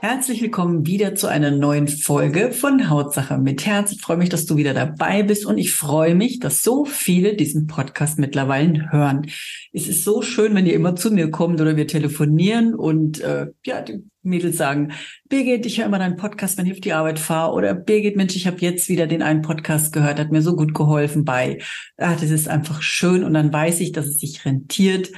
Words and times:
Herzlich 0.00 0.40
willkommen 0.40 0.86
wieder 0.86 1.16
zu 1.16 1.26
einer 1.26 1.50
neuen 1.50 1.88
Folge 1.88 2.52
von 2.52 2.88
Hautsache 2.88 3.36
mit 3.36 3.66
Herz. 3.66 3.90
Ich 3.90 4.00
freue 4.00 4.16
mich, 4.16 4.28
dass 4.28 4.46
du 4.46 4.56
wieder 4.56 4.72
dabei 4.72 5.24
bist 5.24 5.44
und 5.44 5.58
ich 5.58 5.72
freue 5.72 6.14
mich, 6.14 6.38
dass 6.38 6.62
so 6.62 6.84
viele 6.84 7.34
diesen 7.34 7.66
Podcast 7.66 8.16
mittlerweile 8.16 8.92
hören. 8.92 9.26
Es 9.72 9.88
ist 9.88 10.04
so 10.04 10.22
schön, 10.22 10.54
wenn 10.54 10.66
ihr 10.66 10.74
immer 10.74 10.94
zu 10.94 11.10
mir 11.10 11.32
kommt 11.32 11.60
oder 11.60 11.76
wir 11.76 11.88
telefonieren 11.88 12.76
und 12.76 13.20
äh, 13.22 13.48
ja, 13.66 13.82
die 13.82 14.04
Mädels 14.22 14.56
sagen, 14.56 14.92
Birgit, 15.28 15.66
ich 15.66 15.78
höre 15.78 15.86
immer 15.86 15.98
deinen 15.98 16.16
Podcast, 16.16 16.58
wenn 16.58 16.66
ich 16.66 16.74
auf 16.74 16.80
die 16.80 16.92
Arbeit 16.92 17.18
fahre 17.18 17.54
oder 17.54 17.74
Birgit, 17.74 18.16
Mensch, 18.16 18.36
ich 18.36 18.46
habe 18.46 18.58
jetzt 18.60 18.88
wieder 18.88 19.08
den 19.08 19.22
einen 19.22 19.42
Podcast 19.42 19.92
gehört, 19.92 20.20
hat 20.20 20.30
mir 20.30 20.42
so 20.42 20.54
gut 20.54 20.74
geholfen 20.74 21.24
bei. 21.24 21.58
Ah, 21.96 22.14
das 22.14 22.30
ist 22.30 22.48
einfach 22.48 22.82
schön 22.82 23.24
und 23.24 23.34
dann 23.34 23.52
weiß 23.52 23.80
ich, 23.80 23.90
dass 23.90 24.06
es 24.06 24.20
sich 24.20 24.44
rentiert 24.44 25.10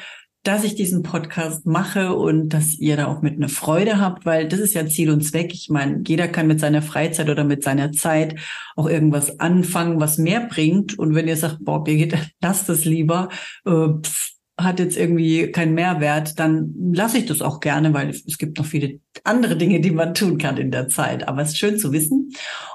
dass 0.43 0.65
ich 0.65 0.75
diesen 0.75 1.03
Podcast 1.03 1.67
mache 1.67 2.15
und 2.15 2.49
dass 2.49 2.79
ihr 2.79 2.97
da 2.97 3.07
auch 3.07 3.21
mit 3.21 3.37
einer 3.37 3.49
Freude 3.49 4.01
habt, 4.01 4.25
weil 4.25 4.49
das 4.49 4.61
ist 4.61 4.75
ja 4.75 4.87
Ziel 4.87 5.11
und 5.11 5.23
Zweck. 5.23 5.53
Ich 5.53 5.69
meine, 5.69 6.03
jeder 6.07 6.29
kann 6.29 6.47
mit 6.47 6.61
seiner 6.61 6.81
Freizeit 6.83 7.29
oder 7.29 7.45
mit 7.45 7.63
seiner 7.63 7.93
Zeit 7.93 8.37
auch 8.75 8.89
irgendwas 8.89 9.39
anfangen, 9.39 10.01
was 10.01 10.17
mehr 10.17 10.41
bringt. 10.47 10.99
Und 10.99 11.15
wenn 11.15 11.29
ihr 11.29 11.37
sagt, 11.37 11.59
boah, 11.61 11.85
Birgit, 11.85 12.17
lass 12.41 12.65
das 12.65 12.85
lieber, 12.85 13.29
äh, 13.67 13.89
pff, 14.03 14.40
hat 14.63 14.79
jetzt 14.79 14.97
irgendwie 14.97 15.51
keinen 15.51 15.75
Mehrwert, 15.75 16.39
dann 16.39 16.75
lasse 16.93 17.19
ich 17.19 17.27
das 17.27 17.43
auch 17.43 17.61
gerne, 17.61 17.93
weil 17.95 18.11
es 18.11 18.39
gibt 18.39 18.59
noch 18.59 18.67
viele 18.67 19.01
andere 19.25 19.57
Dinge, 19.57 19.81
die 19.81 19.91
man 19.91 20.15
tun 20.15 20.39
kann 20.39 20.57
in 20.57 20.71
der 20.71 20.89
Zeit. 20.89 21.29
Aber 21.29 21.43
es 21.43 21.51
ist 21.51 21.59
schön 21.59 21.79
zu 21.79 21.93
wissen 21.93 22.31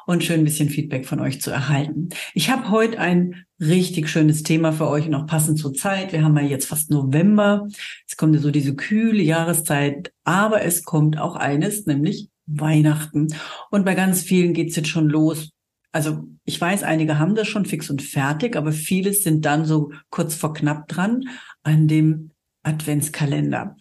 und 0.05 0.23
schön 0.23 0.41
ein 0.41 0.45
bisschen 0.45 0.69
Feedback 0.69 1.05
von 1.05 1.19
euch 1.19 1.41
zu 1.41 1.51
erhalten. 1.51 2.09
Ich 2.33 2.49
habe 2.49 2.69
heute 2.69 2.99
ein 2.99 3.45
richtig 3.59 4.09
schönes 4.09 4.43
Thema 4.43 4.71
für 4.71 4.87
euch 4.87 5.07
und 5.07 5.15
auch 5.15 5.27
passend 5.27 5.59
zur 5.59 5.73
Zeit. 5.73 6.11
Wir 6.11 6.23
haben 6.23 6.37
ja 6.37 6.43
jetzt 6.43 6.67
fast 6.67 6.91
November. 6.91 7.67
Es 8.07 8.17
kommt 8.17 8.35
ja 8.35 8.41
so 8.41 8.51
diese 8.51 8.75
kühle 8.75 9.23
Jahreszeit, 9.23 10.11
aber 10.23 10.63
es 10.63 10.83
kommt 10.83 11.19
auch 11.19 11.35
eines, 11.35 11.85
nämlich 11.85 12.29
Weihnachten. 12.45 13.27
Und 13.71 13.85
bei 13.85 13.95
ganz 13.95 14.21
vielen 14.21 14.53
geht's 14.53 14.75
jetzt 14.75 14.89
schon 14.89 15.09
los 15.09 15.51
also 15.95 16.27
ich 16.43 16.59
weiß, 16.59 16.83
einige 16.83 17.19
haben 17.19 17.35
das 17.35 17.47
schon 17.47 17.63
fix 17.63 17.89
und 17.89 18.01
fertig, 18.01 18.57
aber 18.57 18.73
viele 18.73 19.13
sind 19.13 19.45
dann 19.45 19.63
so 19.63 19.93
kurz 20.09 20.35
vor 20.35 20.53
knapp 20.53 20.89
dran 20.89 21.23
an 21.65 21.87
dem 21.87 22.31
Adventskalender. 22.63 23.75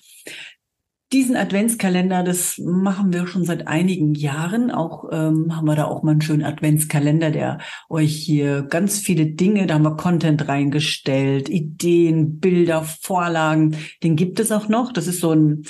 Diesen 1.12 1.36
Adventskalender, 1.36 2.24
das 2.24 2.58
machen 2.58 3.12
wir 3.12 3.28
schon 3.28 3.44
seit 3.44 3.68
einigen 3.68 4.14
Jahren. 4.14 4.72
Auch 4.72 5.04
ähm, 5.12 5.54
haben 5.54 5.66
wir 5.66 5.76
da 5.76 5.84
auch 5.84 6.02
mal 6.02 6.12
einen 6.12 6.22
schönen 6.22 6.42
Adventskalender, 6.42 7.30
der 7.30 7.58
euch 7.88 8.16
hier 8.16 8.62
ganz 8.62 8.98
viele 8.98 9.26
Dinge, 9.26 9.66
da 9.66 9.74
haben 9.74 9.84
wir 9.84 9.96
Content 9.96 10.48
reingestellt, 10.48 11.48
Ideen, 11.48 12.40
Bilder, 12.40 12.82
Vorlagen. 12.82 13.76
Den 14.02 14.16
gibt 14.16 14.40
es 14.40 14.50
auch 14.50 14.68
noch. 14.68 14.92
Das 14.92 15.06
ist 15.06 15.20
so 15.20 15.32
ein 15.32 15.62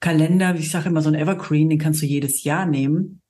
Kalender, 0.00 0.54
wie 0.54 0.60
ich 0.60 0.70
sage 0.70 0.88
immer, 0.88 1.02
so 1.02 1.10
ein 1.10 1.16
Evergreen, 1.16 1.68
den 1.68 1.78
kannst 1.78 2.00
du 2.00 2.06
jedes 2.06 2.44
Jahr 2.44 2.64
nehmen. 2.64 3.20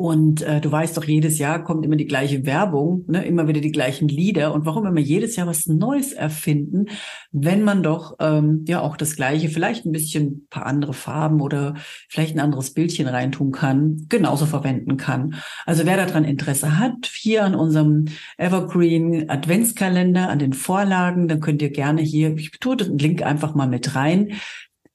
Und 0.00 0.40
äh, 0.40 0.62
du 0.62 0.72
weißt 0.72 0.96
doch, 0.96 1.04
jedes 1.04 1.38
Jahr 1.38 1.62
kommt 1.62 1.84
immer 1.84 1.96
die 1.96 2.06
gleiche 2.06 2.46
Werbung, 2.46 3.04
ne? 3.06 3.22
immer 3.26 3.48
wieder 3.48 3.60
die 3.60 3.70
gleichen 3.70 4.08
Lieder. 4.08 4.54
Und 4.54 4.64
warum 4.64 4.86
immer 4.86 4.98
jedes 4.98 5.36
Jahr 5.36 5.46
was 5.46 5.66
Neues 5.66 6.14
erfinden, 6.14 6.86
wenn 7.32 7.62
man 7.62 7.82
doch 7.82 8.16
ähm, 8.18 8.64
ja 8.66 8.80
auch 8.80 8.96
das 8.96 9.14
Gleiche, 9.14 9.50
vielleicht 9.50 9.84
ein 9.84 9.92
bisschen 9.92 10.46
paar 10.48 10.64
andere 10.64 10.94
Farben 10.94 11.42
oder 11.42 11.74
vielleicht 12.08 12.34
ein 12.34 12.40
anderes 12.40 12.72
Bildchen 12.72 13.08
reintun 13.08 13.52
kann, 13.52 14.06
genauso 14.08 14.46
verwenden 14.46 14.96
kann. 14.96 15.34
Also 15.66 15.84
wer 15.84 15.98
daran 15.98 16.24
Interesse 16.24 16.78
hat, 16.78 17.04
hier 17.04 17.44
an 17.44 17.54
unserem 17.54 18.06
Evergreen 18.38 19.28
Adventskalender, 19.28 20.30
an 20.30 20.38
den 20.38 20.54
Vorlagen, 20.54 21.28
dann 21.28 21.40
könnt 21.40 21.60
ihr 21.60 21.72
gerne 21.72 22.00
hier, 22.00 22.34
ich 22.38 22.52
tue 22.52 22.78
den 22.78 22.96
Link 22.96 23.20
einfach 23.20 23.54
mal 23.54 23.68
mit 23.68 23.94
rein. 23.94 24.28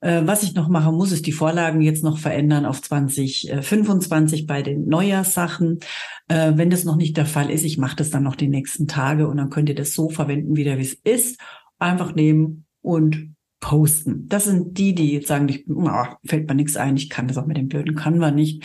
Äh, 0.05 0.27
was 0.27 0.43
ich 0.43 0.53
noch 0.53 0.69
machen 0.69 0.93
muss, 0.93 1.11
ist 1.11 1.25
die 1.25 1.31
Vorlagen 1.31 1.81
jetzt 1.81 2.03
noch 2.03 2.19
verändern 2.19 2.67
auf 2.67 2.79
2025 2.79 4.45
bei 4.45 4.61
den 4.61 4.85
Neujahrssachen. 4.85 5.79
Äh, 6.27 6.51
wenn 6.55 6.69
das 6.69 6.83
noch 6.83 6.95
nicht 6.95 7.17
der 7.17 7.25
Fall 7.25 7.49
ist, 7.49 7.63
ich 7.63 7.79
mache 7.79 7.95
das 7.95 8.11
dann 8.11 8.21
noch 8.21 8.35
die 8.35 8.47
nächsten 8.47 8.87
Tage 8.87 9.27
und 9.27 9.37
dann 9.37 9.49
könnt 9.49 9.67
ihr 9.67 9.73
das 9.73 9.93
so 9.93 10.09
verwenden, 10.09 10.55
wieder 10.55 10.77
wie 10.77 10.83
es 10.83 10.93
ist. 10.93 11.41
Einfach 11.79 12.13
nehmen 12.13 12.67
und 12.81 13.35
posten. 13.59 14.27
Das 14.29 14.45
sind 14.45 14.77
die, 14.77 14.93
die 14.93 15.11
jetzt 15.11 15.27
sagen, 15.27 15.49
ich, 15.49 15.67
oh, 15.67 16.05
fällt 16.23 16.47
mir 16.47 16.53
nichts 16.53 16.77
ein, 16.77 16.97
ich 16.97 17.09
kann 17.09 17.27
das 17.27 17.39
auch 17.39 17.47
mit 17.47 17.57
dem 17.57 17.67
blöden 17.67 17.95
Canva 17.95 18.29
nicht. 18.29 18.63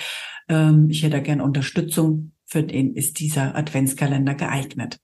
Ähm, 0.50 0.90
ich 0.90 1.02
hätte 1.02 1.16
da 1.16 1.20
gerne 1.20 1.42
Unterstützung. 1.42 2.32
Für 2.44 2.62
den 2.62 2.94
ist 2.94 3.18
dieser 3.18 3.56
Adventskalender 3.56 4.34
geeignet. 4.34 4.98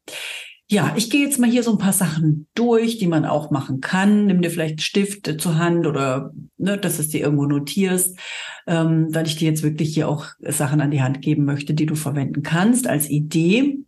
Ja, 0.68 0.94
ich 0.96 1.10
gehe 1.10 1.24
jetzt 1.24 1.38
mal 1.38 1.48
hier 1.48 1.62
so 1.62 1.70
ein 1.72 1.78
paar 1.78 1.92
Sachen 1.92 2.48
durch, 2.54 2.98
die 2.98 3.06
man 3.06 3.24
auch 3.24 3.52
machen 3.52 3.80
kann. 3.80 4.26
Nimm 4.26 4.42
dir 4.42 4.50
vielleicht 4.50 4.82
Stift 4.82 5.40
zur 5.40 5.58
Hand 5.58 5.86
oder 5.86 6.32
ne, 6.58 6.76
dass 6.76 6.96
du 6.96 7.02
es 7.02 7.08
dir 7.08 7.20
irgendwo 7.20 7.46
notierst, 7.46 8.18
ähm, 8.66 9.06
weil 9.14 9.26
ich 9.26 9.36
dir 9.36 9.48
jetzt 9.48 9.62
wirklich 9.62 9.94
hier 9.94 10.08
auch 10.08 10.26
Sachen 10.40 10.80
an 10.80 10.90
die 10.90 11.02
Hand 11.02 11.22
geben 11.22 11.44
möchte, 11.44 11.72
die 11.72 11.86
du 11.86 11.94
verwenden 11.94 12.42
kannst 12.42 12.88
als 12.88 13.08
Idee. 13.08 13.78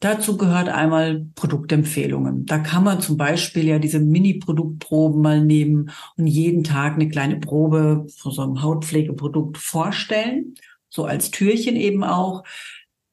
Dazu 0.00 0.38
gehört 0.38 0.70
einmal 0.70 1.26
Produktempfehlungen. 1.34 2.46
Da 2.46 2.58
kann 2.58 2.84
man 2.84 3.02
zum 3.02 3.18
Beispiel 3.18 3.66
ja 3.66 3.78
diese 3.78 4.00
Mini-Produktproben 4.00 5.20
mal 5.20 5.44
nehmen 5.44 5.90
und 6.16 6.26
jeden 6.26 6.64
Tag 6.64 6.94
eine 6.94 7.08
kleine 7.08 7.38
Probe 7.38 8.06
von 8.16 8.32
so 8.32 8.42
einem 8.42 8.62
Hautpflegeprodukt 8.62 9.58
vorstellen 9.58 10.54
so 10.94 11.04
als 11.04 11.30
Türchen 11.30 11.74
eben 11.74 12.04
auch 12.04 12.44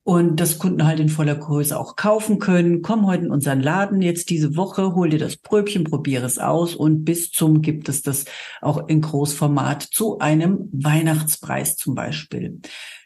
und 0.04 0.40
das 0.40 0.58
Kunden 0.58 0.86
halt 0.86 1.00
in 1.00 1.10
voller 1.10 1.36
Größe 1.36 1.78
auch 1.78 1.96
kaufen 1.96 2.40
können. 2.40 2.82
Komm 2.82 3.06
heute 3.06 3.26
in 3.26 3.32
unseren 3.32 3.62
Laden 3.62 4.02
jetzt 4.02 4.30
diese 4.30 4.56
Woche, 4.56 4.96
hol 4.96 5.10
dir 5.10 5.20
das 5.20 5.38
Bröbchen, 5.38 5.84
probiere 5.84 6.26
es 6.26 6.40
aus 6.40 6.76
und 6.76 7.06
bis 7.06 7.32
zum 7.32 7.62
gibt 7.62 7.88
es 7.88 8.02
das 8.02 8.26
auch 8.62 8.88
in 8.88 9.02
Großformat 9.02 9.84
zu 9.84 10.20
einem 10.20 10.70
Weihnachtspreis 10.72 11.76
zum 11.76 11.94
Beispiel. 11.94 12.60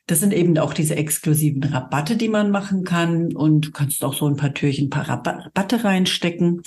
Das 0.08 0.20
sind 0.20 0.34
eben 0.34 0.58
auch 0.60 0.74
diese 0.74 0.96
exklusiven 0.96 1.64
Rabatte, 1.64 2.16
die 2.16 2.30
man 2.30 2.52
machen 2.52 2.84
kann 2.84 3.36
und 3.36 3.68
du 3.68 3.72
kannst 3.72 4.04
auch 4.04 4.14
so 4.14 4.28
ein 4.28 4.36
paar 4.36 4.54
Türchen, 4.54 4.88
ein 4.88 4.90
paar 4.92 5.10
Rabatte 5.10 5.84
reinstecken, 5.84 6.62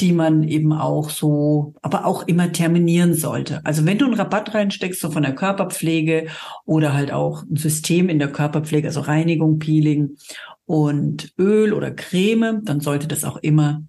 die 0.00 0.12
man 0.12 0.42
eben 0.42 0.72
auch 0.72 1.10
so, 1.10 1.74
aber 1.82 2.06
auch 2.06 2.26
immer 2.26 2.50
terminieren 2.52 3.12
sollte. 3.12 3.60
Also 3.64 3.84
wenn 3.84 3.98
du 3.98 4.06
einen 4.06 4.14
Rabatt 4.14 4.54
reinsteckst, 4.54 5.00
so 5.00 5.10
von 5.10 5.22
der 5.22 5.34
Körperpflege 5.34 6.28
oder 6.64 6.94
halt 6.94 7.12
auch 7.12 7.42
ein 7.42 7.56
System 7.56 8.08
in 8.08 8.18
der 8.18 8.32
Körperpflege, 8.32 8.88
also 8.88 9.00
Reinigung, 9.00 9.58
Peeling 9.58 10.16
und 10.64 11.34
Öl 11.38 11.74
oder 11.74 11.90
Creme, 11.90 12.62
dann 12.64 12.80
sollte 12.80 13.08
das 13.08 13.24
auch 13.24 13.36
immer 13.38 13.82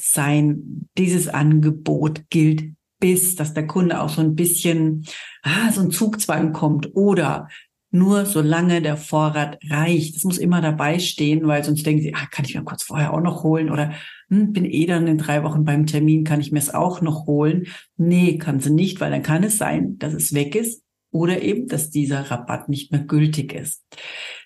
sein. 0.00 0.88
Dieses 0.96 1.28
Angebot 1.28 2.30
gilt 2.30 2.72
bis, 3.00 3.36
dass 3.36 3.54
der 3.54 3.66
Kunde 3.66 4.00
auch 4.00 4.08
so 4.08 4.20
ein 4.20 4.34
bisschen, 4.34 5.04
ah, 5.42 5.70
so 5.72 5.80
ein 5.80 5.90
Zugzwang 5.90 6.52
kommt 6.52 6.94
oder 6.94 7.48
nur 7.90 8.26
solange 8.26 8.82
der 8.82 8.96
Vorrat 8.96 9.58
reicht. 9.70 10.16
Das 10.16 10.24
muss 10.24 10.38
immer 10.38 10.60
dabei 10.60 10.98
stehen, 10.98 11.46
weil 11.46 11.64
sonst 11.64 11.86
denken 11.86 12.02
sie, 12.02 12.14
ah, 12.14 12.26
kann 12.30 12.44
ich 12.44 12.54
mir 12.54 12.62
kurz 12.62 12.82
vorher 12.82 13.14
auch 13.14 13.20
noch 13.20 13.42
holen 13.42 13.70
oder 13.70 13.92
hm, 14.28 14.52
bin 14.52 14.64
eh 14.64 14.86
dann 14.86 15.06
in 15.06 15.18
drei 15.18 15.42
Wochen 15.42 15.64
beim 15.64 15.86
Termin, 15.86 16.24
kann 16.24 16.40
ich 16.40 16.52
mir 16.52 16.58
es 16.58 16.74
auch 16.74 17.00
noch 17.00 17.26
holen? 17.26 17.66
Nee, 17.96 18.38
kann 18.38 18.60
sie 18.60 18.70
nicht, 18.70 19.00
weil 19.00 19.10
dann 19.10 19.22
kann 19.22 19.42
es 19.42 19.58
sein, 19.58 19.98
dass 19.98 20.12
es 20.12 20.34
weg 20.34 20.54
ist 20.54 20.82
oder 21.10 21.40
eben, 21.40 21.66
dass 21.68 21.90
dieser 21.90 22.30
Rabatt 22.30 22.68
nicht 22.68 22.92
mehr 22.92 23.00
gültig 23.00 23.54
ist. 23.54 23.82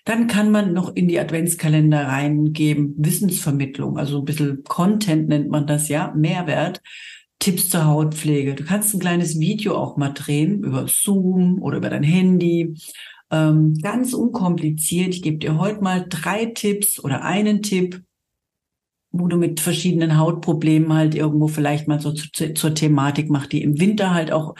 Dann 0.05 0.27
kann 0.27 0.51
man 0.51 0.73
noch 0.73 0.95
in 0.95 1.07
die 1.07 1.19
Adventskalender 1.19 2.07
reingeben, 2.07 2.95
Wissensvermittlung, 2.97 3.97
also 3.97 4.19
ein 4.19 4.25
bisschen 4.25 4.63
Content 4.63 5.27
nennt 5.27 5.49
man 5.49 5.67
das 5.67 5.89
ja, 5.89 6.13
Mehrwert. 6.15 6.81
Tipps 7.39 7.67
zur 7.67 7.83
Hautpflege. 7.83 8.55
Du 8.55 8.63
kannst 8.63 8.93
ein 8.93 9.01
kleines 9.01 9.37
Video 9.37 9.75
auch 9.75 9.97
mal 9.97 10.13
drehen 10.13 10.63
über 10.63 10.87
Zoom 10.87 11.61
oder 11.61 11.75
über 11.75 11.89
dein 11.89 12.03
Handy 12.03 12.73
ähm, 13.33 13.79
ganz 13.81 14.13
unkompliziert. 14.13 15.15
Ich 15.15 15.23
gebe 15.23 15.39
dir 15.39 15.57
heute 15.57 15.81
mal 15.81 16.05
drei 16.07 16.45
Tipps 16.45 17.03
oder 17.03 17.23
einen 17.23 17.63
Tipp, 17.63 18.03
wo 19.11 19.27
du 19.27 19.37
mit 19.37 19.59
verschiedenen 19.59 20.17
Hautproblemen 20.19 20.93
halt 20.93 21.15
irgendwo 21.15 21.47
vielleicht 21.47 21.87
mal 21.87 21.99
so 21.99 22.11
zu, 22.11 22.53
zur 22.53 22.75
Thematik 22.75 23.31
macht, 23.31 23.51
die 23.51 23.63
im 23.63 23.79
Winter 23.79 24.13
halt 24.13 24.31
auch 24.31 24.55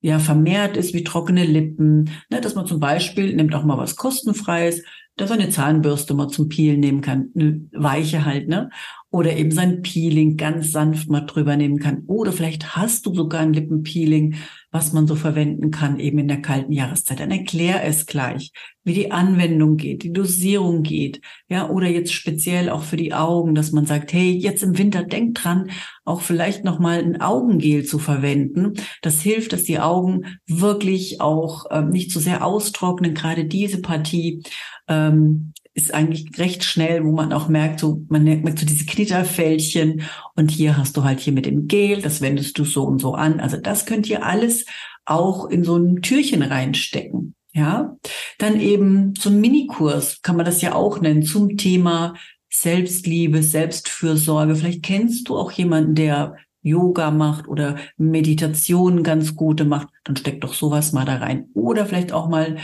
ja 0.00 0.18
vermehrt 0.18 0.76
ist, 0.76 0.94
wie 0.94 1.04
trockene 1.04 1.44
Lippen, 1.44 2.10
ne, 2.28 2.40
dass 2.40 2.56
man 2.56 2.66
zum 2.66 2.80
Beispiel 2.80 3.36
nimmt 3.36 3.54
auch 3.54 3.64
mal 3.64 3.78
was 3.78 3.94
kostenfreies, 3.94 4.82
dass 5.16 5.30
er 5.30 5.36
eine 5.36 5.50
Zahnbürste 5.50 6.14
mal 6.14 6.28
zum 6.28 6.48
Peelen 6.48 6.80
nehmen 6.80 7.02
kann, 7.02 7.30
eine 7.36 7.68
weiche 7.72 8.24
halt, 8.24 8.48
ne? 8.48 8.70
Oder 9.10 9.36
eben 9.36 9.52
sein 9.52 9.82
Peeling 9.82 10.36
ganz 10.36 10.72
sanft 10.72 11.08
mal 11.08 11.20
drüber 11.20 11.56
nehmen 11.56 11.78
kann. 11.78 12.04
Oder 12.06 12.32
vielleicht 12.32 12.74
hast 12.74 13.06
du 13.06 13.14
sogar 13.14 13.42
ein 13.42 13.52
Lippenpeeling, 13.52 14.36
was 14.72 14.92
man 14.92 15.06
so 15.06 15.14
verwenden 15.14 15.70
kann 15.70 16.00
eben 16.00 16.18
in 16.18 16.28
der 16.28 16.40
kalten 16.40 16.72
Jahreszeit. 16.72 17.20
Dann 17.20 17.30
erklär 17.30 17.84
es 17.84 18.06
gleich, 18.06 18.52
wie 18.82 18.94
die 18.94 19.12
Anwendung 19.12 19.76
geht, 19.76 20.02
die 20.02 20.12
Dosierung 20.12 20.82
geht, 20.82 21.20
ja, 21.48 21.68
oder 21.68 21.86
jetzt 21.88 22.12
speziell 22.12 22.70
auch 22.70 22.82
für 22.82 22.96
die 22.96 23.12
Augen, 23.12 23.54
dass 23.54 23.70
man 23.70 23.86
sagt, 23.86 24.12
hey, 24.12 24.30
jetzt 24.30 24.62
im 24.62 24.78
Winter 24.78 25.04
denk 25.04 25.36
dran, 25.36 25.70
auch 26.04 26.22
vielleicht 26.22 26.64
nochmal 26.64 26.98
ein 26.98 27.20
Augengel 27.20 27.84
zu 27.84 27.98
verwenden. 27.98 28.72
Das 29.02 29.20
hilft, 29.20 29.52
dass 29.52 29.64
die 29.64 29.78
Augen 29.78 30.38
wirklich 30.46 31.20
auch 31.20 31.66
ähm, 31.70 31.90
nicht 31.90 32.10
so 32.10 32.18
sehr 32.18 32.44
austrocknen. 32.44 33.14
Gerade 33.14 33.44
diese 33.44 33.80
Partie 33.80 34.42
ähm, 34.88 35.52
ist 35.74 35.94
eigentlich 35.94 36.38
recht 36.38 36.64
schnell, 36.64 37.04
wo 37.04 37.12
man 37.12 37.32
auch 37.32 37.48
merkt, 37.48 37.80
so, 37.80 38.02
man 38.08 38.24
merkt 38.24 38.58
so 38.58 38.66
diese 38.66 38.84
Knitterfältchen 38.84 40.02
und 40.34 40.50
hier 40.50 40.76
hast 40.76 40.96
du 40.96 41.04
halt 41.04 41.20
hier 41.20 41.32
mit 41.32 41.46
dem 41.46 41.66
Gel, 41.66 42.02
das 42.02 42.20
wendest 42.20 42.58
du 42.58 42.64
so 42.64 42.84
und 42.84 43.00
so 43.00 43.14
an. 43.14 43.40
Also 43.40 43.56
das 43.56 43.86
könnt 43.86 44.08
ihr 44.08 44.24
alles 44.24 44.66
auch 45.04 45.48
in 45.48 45.64
so 45.64 45.76
ein 45.76 46.02
Türchen 46.02 46.42
reinstecken. 46.42 47.34
Ja, 47.54 47.96
dann 48.38 48.60
eben 48.60 49.12
ein 49.24 49.40
Minikurs 49.40 50.22
kann 50.22 50.36
man 50.36 50.46
das 50.46 50.62
ja 50.62 50.74
auch 50.74 51.00
nennen 51.00 51.22
zum 51.22 51.58
Thema 51.58 52.14
Selbstliebe, 52.48 53.42
Selbstfürsorge. 53.42 54.56
Vielleicht 54.56 54.82
kennst 54.82 55.28
du 55.28 55.36
auch 55.36 55.52
jemanden, 55.52 55.94
der 55.94 56.36
Yoga 56.62 57.10
macht 57.10 57.48
oder 57.48 57.76
Meditation 57.96 59.02
ganz 59.02 59.34
gute 59.34 59.64
macht, 59.64 59.88
dann 60.04 60.16
steck 60.16 60.40
doch 60.40 60.54
sowas 60.54 60.92
mal 60.92 61.04
da 61.04 61.16
rein. 61.16 61.48
Oder 61.54 61.86
vielleicht 61.86 62.12
auch 62.12 62.28
mal 62.28 62.56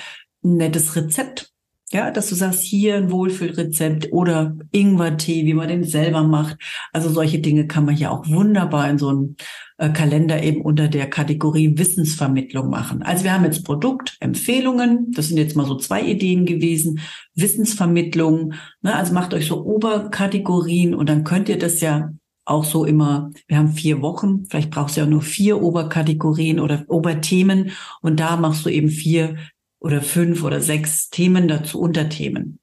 ein 0.42 0.56
nettes 0.56 0.94
Rezept 0.96 1.47
ja, 1.90 2.10
dass 2.10 2.28
du 2.28 2.34
sagst, 2.34 2.62
hier 2.62 2.96
ein 2.96 3.10
Wohlfühlrezept 3.10 4.12
oder 4.12 4.54
Ingwertee, 4.72 5.46
wie 5.46 5.54
man 5.54 5.68
den 5.68 5.84
selber 5.84 6.22
macht. 6.22 6.58
Also 6.92 7.08
solche 7.08 7.38
Dinge 7.38 7.66
kann 7.66 7.86
man 7.86 7.96
ja 7.96 8.10
auch 8.10 8.28
wunderbar 8.28 8.90
in 8.90 8.98
so 8.98 9.08
einem 9.08 9.36
äh, 9.78 9.88
Kalender 9.88 10.42
eben 10.42 10.60
unter 10.60 10.88
der 10.88 11.08
Kategorie 11.08 11.78
Wissensvermittlung 11.78 12.68
machen. 12.68 13.02
Also 13.02 13.24
wir 13.24 13.32
haben 13.32 13.44
jetzt 13.44 13.64
Produktempfehlungen. 13.64 15.12
Das 15.12 15.28
sind 15.28 15.38
jetzt 15.38 15.56
mal 15.56 15.66
so 15.66 15.76
zwei 15.76 16.02
Ideen 16.02 16.44
gewesen. 16.44 17.00
Wissensvermittlung. 17.34 18.52
Ne, 18.82 18.94
also 18.94 19.14
macht 19.14 19.32
euch 19.32 19.46
so 19.46 19.64
Oberkategorien 19.64 20.94
und 20.94 21.08
dann 21.08 21.24
könnt 21.24 21.48
ihr 21.48 21.58
das 21.58 21.80
ja 21.80 22.10
auch 22.44 22.64
so 22.64 22.84
immer, 22.84 23.30
wir 23.46 23.58
haben 23.58 23.72
vier 23.72 24.00
Wochen, 24.00 24.46
vielleicht 24.48 24.70
brauchst 24.70 24.96
du 24.96 25.02
ja 25.02 25.06
nur 25.06 25.20
vier 25.20 25.62
Oberkategorien 25.62 26.60
oder 26.60 26.84
Oberthemen 26.88 27.72
und 28.00 28.20
da 28.20 28.36
machst 28.36 28.64
du 28.64 28.70
eben 28.70 28.88
vier 28.88 29.36
oder 29.80 30.02
fünf 30.02 30.42
oder 30.42 30.60
sechs 30.60 31.08
Themen 31.08 31.48
dazu, 31.48 31.80
Unterthemen. 31.80 32.58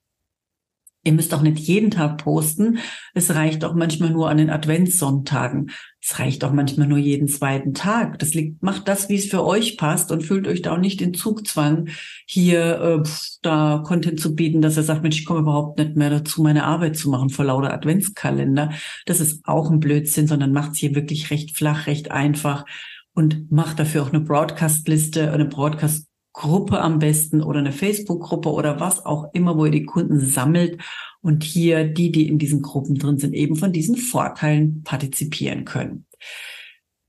Ihr 1.06 1.14
müsst 1.14 1.36
auch 1.36 1.44
nicht 1.44 1.60
jeden 1.60 1.92
Tag 1.92 2.18
posten. 2.18 2.80
Es 3.14 3.36
reicht 3.36 3.64
auch 3.64 3.76
manchmal 3.76 4.10
nur 4.10 4.28
an 4.28 4.38
den 4.38 4.50
Adventssonntagen. 4.50 5.70
Es 6.02 6.18
reicht 6.18 6.44
auch 6.44 6.52
manchmal 6.52 6.88
nur 6.88 6.98
jeden 6.98 7.28
zweiten 7.28 7.76
Tag. 7.76 8.18
Das 8.18 8.34
liegt, 8.34 8.64
macht 8.64 8.88
das, 8.88 9.08
wie 9.08 9.16
es 9.16 9.28
für 9.28 9.46
euch 9.46 9.78
passt 9.78 10.12
und 10.12 10.24
fühlt 10.24 10.48
euch 10.48 10.64
da 10.64 10.74
auch 10.74 10.80
nicht 10.80 11.04
in 11.04 11.14
Zugzwang, 11.14 11.90
hier 12.26 13.04
äh, 13.06 13.10
da 13.44 13.84
Content 13.86 14.20
zu 14.20 14.34
bieten, 14.34 14.64
dass 14.64 14.78
ihr 14.78 14.84
sagt, 14.84 15.04
Mensch, 15.04 15.20
ich 15.20 15.26
komme 15.26 15.42
überhaupt 15.42 15.78
nicht 15.78 15.96
mehr 15.96 16.10
dazu, 16.10 16.42
meine 16.42 16.64
Arbeit 16.64 16.98
zu 16.98 17.12
machen 17.12 17.30
vor 17.30 17.46
lauter 17.46 17.72
Adventskalender. 17.72 18.72
Das 19.06 19.20
ist 19.20 19.46
auch 19.46 19.70
ein 19.70 19.80
Blödsinn, 19.80 20.26
sondern 20.26 20.54
macht 20.54 20.72
es 20.72 20.80
hier 20.80 20.96
wirklich 20.96 21.30
recht 21.30 21.56
flach, 21.56 21.86
recht 21.86 22.10
einfach 22.10 22.66
und 23.14 23.52
macht 23.52 23.78
dafür 23.78 24.02
auch 24.02 24.12
eine 24.12 24.22
Broadcast-Liste, 24.22 25.32
eine 25.32 25.46
Broadcast 25.46 26.08
Gruppe 26.36 26.82
am 26.82 27.00
besten 27.00 27.42
oder 27.42 27.60
eine 27.60 27.72
Facebook-Gruppe 27.72 28.52
oder 28.52 28.80
was 28.82 29.06
auch 29.06 29.34
immer, 29.34 29.58
wo 29.58 29.66
ihr 29.66 29.72
die 29.72 29.86
Kunden 29.86 30.20
sammelt 30.20 30.82
und 31.22 31.46
hier 31.46 31.86
die, 31.86 32.12
die 32.12 32.28
in 32.28 32.38
diesen 32.38 32.62
Gruppen 32.62 32.96
drin 32.96 33.18
sind, 33.18 33.34
eben 33.34 33.56
von 33.56 33.72
diesen 33.72 33.96
Vorteilen 33.96 34.84
partizipieren 34.84 35.64
können. 35.64 36.06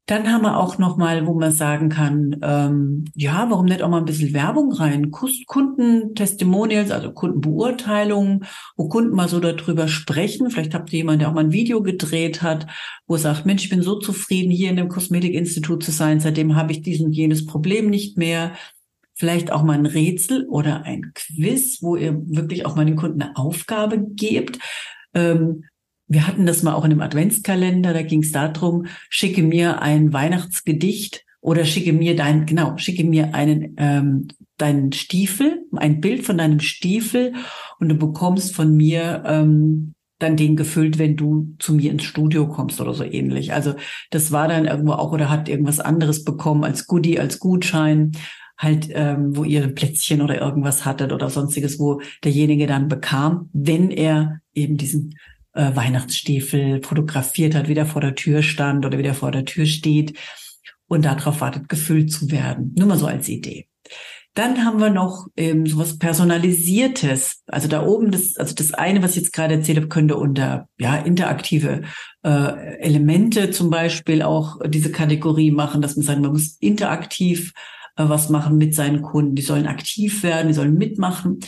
Dann 0.09 0.33
haben 0.33 0.43
wir 0.43 0.57
auch 0.57 0.79
noch 0.79 0.97
mal, 0.97 1.27
wo 1.27 1.35
man 1.35 1.51
sagen 1.51 1.89
kann, 1.89 2.37
ähm, 2.41 3.07
ja, 3.17 3.51
warum 3.51 3.67
nicht 3.67 3.83
auch 3.83 3.89
mal 3.89 3.99
ein 3.99 4.05
bisschen 4.05 4.33
Werbung 4.33 4.71
rein? 4.71 5.11
Kundentestimonials, 5.11 6.93
also 6.93 7.11
Kundenbeurteilungen, 7.11 8.45
wo 8.77 8.87
Kunden 8.89 9.17
mal 9.17 9.29
so 9.29 9.41
darüber 9.41 9.89
sprechen. 9.89 10.49
Vielleicht 10.51 10.75
habt 10.75 10.93
ihr 10.93 10.99
jemanden, 10.99 11.19
der 11.19 11.29
auch 11.29 11.35
mal 11.35 11.43
ein 11.43 11.53
Video 11.53 11.83
gedreht 11.83 12.43
hat, 12.43 12.69
wo 13.09 13.17
sagt, 13.17 13.47
Mensch, 13.47 13.65
ich 13.65 13.71
bin 13.71 13.83
so 13.83 13.99
zufrieden, 13.99 14.53
hier 14.53 14.71
in 14.71 14.77
dem 14.77 14.89
Kosmetikinstitut 14.89 15.83
zu 15.83 15.91
sein. 15.91 16.21
Seitdem 16.21 16.55
habe 16.55 16.71
ich 16.71 16.83
diesen 16.83 17.11
jenes 17.11 17.45
Problem 17.45 17.91
nicht 17.91 18.17
mehr 18.17 18.53
vielleicht 19.17 19.51
auch 19.51 19.63
mal 19.63 19.79
ein 19.79 19.87
Rätsel 19.87 20.47
oder 20.49 20.85
ein 20.85 21.13
Quiz, 21.15 21.83
wo 21.83 21.97
ihr 21.97 22.21
wirklich 22.27 22.67
auch 22.67 22.77
mal 22.77 22.85
den 22.85 22.97
Kunden 22.97 23.23
eine 23.23 23.37
Aufgabe 23.37 24.05
gebt. 24.15 24.59
Ähm, 25.15 25.65
wir 26.07 26.27
hatten 26.27 26.47
das 26.47 26.63
mal 26.63 26.75
auch 26.75 26.85
in 26.85 26.93
einem 26.93 27.01
Adventskalender, 27.01 27.93
da 27.93 28.03
ging 28.03 28.23
es 28.23 28.31
darum, 28.31 28.87
schicke 29.09 29.43
mir 29.43 29.83
ein 29.83 30.13
Weihnachtsgedicht 30.13 31.25
oder 31.41 31.65
schicke 31.65 31.93
mir 31.93 32.15
dein, 32.15 32.47
genau, 32.47 32.77
schicke 32.77 33.05
mir 33.05 33.35
einen, 33.35 33.75
ähm, 33.79 34.29
deinen 34.59 34.93
Stiefel, 34.93 35.65
ein 35.75 36.01
Bild 36.01 36.25
von 36.25 36.39
deinem 36.39 36.61
Stiefel 36.61 37.35
und 37.81 37.89
du 37.89 37.95
bekommst 37.97 38.55
von 38.55 38.77
mir 38.77 39.25
ähm, 39.27 39.95
dann 40.19 40.37
den 40.37 40.57
gefüllt, 40.57 40.99
wenn 40.99 41.17
du 41.17 41.55
zu 41.59 41.75
mir 41.75 41.91
ins 41.91 42.05
Studio 42.05 42.49
kommst 42.49 42.81
oder 42.81 42.95
so 42.95 43.05
ähnlich. 43.05 43.53
Also 43.53 43.75
das 44.11 44.33
war 44.33 44.49
dann 44.49 44.65
irgendwo 44.67 44.93
auch 44.93 45.13
oder 45.13 45.29
hat 45.29 45.49
irgendwas 45.49 45.81
anderes 45.81 46.25
bekommen 46.25 46.65
als 46.65 46.87
Goodie, 46.87 47.19
als 47.19 47.39
Gutschein 47.39 48.13
halt, 48.59 48.89
ähm, 48.93 49.37
wo 49.37 49.45
ihr 49.45 49.69
Plätzchen 49.69 50.23
oder 50.23 50.41
irgendwas 50.41 50.85
hattet 50.85 51.13
oder 51.13 51.31
sonstiges, 51.31 51.79
wo 51.79 52.01
derjenige 52.25 52.67
dann 52.67 52.89
bekam, 52.89 53.51
wenn 53.53 53.91
er 53.91 54.41
eben 54.55 54.77
diesen 54.77 55.19
äh, 55.53 55.75
Weihnachtsstiefel 55.75 56.83
fotografiert 56.83 57.55
hat, 57.55 57.69
wieder 57.69 57.87
vor 57.87 58.01
der 58.01 58.15
Tür 58.15 58.43
stand 58.43 58.87
oder 58.87 58.99
wieder 58.99 59.15
vor 59.15 59.33
der 59.33 59.45
Tür 59.45 59.67
steht 59.67 60.19
und 60.89 61.05
darauf 61.05 61.41
wartet, 61.41 61.69
gefüllt 61.69 62.13
zu 62.13 62.31
werden. 62.31 62.75
Nur 62.77 62.87
mal 62.89 62.99
so 62.99 63.07
als 63.07 63.29
Idee. 63.29 63.67
Dann 64.35 64.67
haben 64.67 64.81
wir 64.81 64.91
noch 64.91 65.29
ähm, 65.37 65.67
sowas 65.67 65.99
Personalisiertes. 65.99 67.43
Also 67.47 67.69
da 67.69 67.87
oben, 67.87 68.11
das, 68.11 68.37
also 68.37 68.55
das 68.55 68.75
eine, 68.75 69.03
was 69.03 69.13
ich 69.13 69.23
jetzt 69.23 69.33
gerade 69.33 69.55
erzählt 69.55 69.79
habe, 69.79 69.89
könnte 69.89 70.19
unter 70.19 70.69
ja 70.79 70.97
interaktive 70.97 71.85
äh, 72.23 72.79
Elemente 72.81 73.51
zum 73.51 73.71
Beispiel 73.71 74.21
auch 74.21 74.59
diese 74.67 74.93
Kategorie 74.93 75.51
machen, 75.51 75.81
dass 75.81 75.97
man 75.97 76.05
sagt, 76.05 76.21
man 76.21 76.33
muss 76.33 76.59
interaktiv 76.61 77.55
was 77.97 78.29
machen 78.29 78.59
mit 78.59 78.75
seinen 78.75 79.03
Kunden. 79.03 79.35
Die 79.35 79.43
sollen 79.43 79.67
aktiv 79.67 80.23
werden, 80.23 80.49
die 80.49 80.55
sollen 80.55 80.75
mitmachen. 80.75 81.41